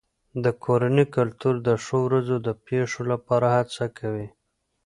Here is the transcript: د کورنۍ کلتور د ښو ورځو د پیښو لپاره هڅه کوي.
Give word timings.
د 0.43 0.45
کورنۍ 0.63 1.05
کلتور 1.15 1.55
د 1.67 1.69
ښو 1.83 1.97
ورځو 2.07 2.35
د 2.47 2.49
پیښو 2.65 3.01
لپاره 3.11 3.47
هڅه 3.57 3.85
کوي. 3.99 4.27